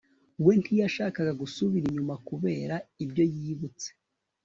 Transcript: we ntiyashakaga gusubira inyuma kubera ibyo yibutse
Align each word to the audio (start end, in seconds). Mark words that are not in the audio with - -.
we 0.45 0.53
ntiyashakaga 0.59 1.33
gusubira 1.41 1.85
inyuma 1.89 2.13
kubera 2.27 2.75
ibyo 3.03 3.23
yibutse 3.35 3.87